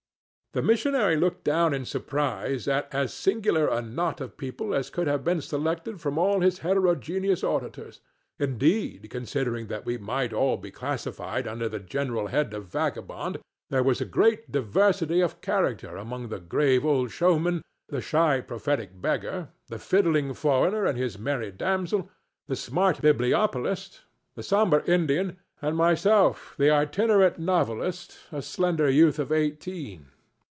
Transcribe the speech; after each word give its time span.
The 0.53 0.61
missionary 0.61 1.15
looked 1.15 1.45
down 1.45 1.73
in 1.73 1.85
surprise 1.85 2.67
at 2.67 2.93
as 2.93 3.13
singular 3.13 3.69
a 3.69 3.81
knot 3.81 4.19
of 4.19 4.35
people 4.35 4.75
as 4.75 4.89
could 4.89 5.07
have 5.07 5.23
been 5.23 5.39
selected 5.39 6.01
from 6.01 6.17
all 6.17 6.41
his 6.41 6.57
heterogeneous 6.59 7.41
auditors. 7.41 8.01
Indeed, 8.37 9.07
considering 9.09 9.67
that 9.67 9.85
we 9.85 9.97
might 9.97 10.33
all 10.33 10.57
be 10.57 10.69
classified 10.69 11.47
under 11.47 11.69
the 11.69 11.79
general 11.79 12.27
head 12.27 12.53
of 12.53 12.65
Vagabond, 12.65 13.39
there 13.69 13.81
was 13.81 14.01
great 14.01 14.51
diversity 14.51 15.21
of 15.21 15.39
character 15.39 15.95
among 15.95 16.27
the 16.27 16.41
grave 16.41 16.83
old 16.85 17.11
showman, 17.11 17.61
the 17.87 18.01
sly, 18.01 18.41
prophetic 18.41 18.99
beggar, 19.01 19.47
the 19.69 19.79
fiddling 19.79 20.33
foreigner 20.33 20.83
and 20.85 20.97
his 20.97 21.17
merry 21.17 21.49
damsel, 21.53 22.09
the 22.47 22.57
smart 22.57 22.97
bibliopolist, 23.01 24.01
the 24.35 24.43
sombre 24.43 24.83
Indian 24.85 25.37
and 25.61 25.77
myself, 25.77 26.55
the 26.57 26.69
itinerant 26.69 27.39
novelist, 27.39 28.17
a 28.33 28.41
slender 28.41 28.89
youth 28.89 29.17
of 29.17 29.31
eighteen. 29.31 30.07